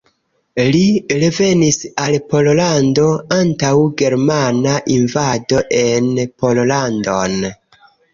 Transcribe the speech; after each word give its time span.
Li 0.75 0.83
revenis 1.23 1.75
al 2.05 2.15
Pollando 2.31 3.05
antaŭ 3.35 3.73
germana 4.03 4.73
invado 4.95 5.61
en 5.81 6.09
Pollandon. 6.45 7.37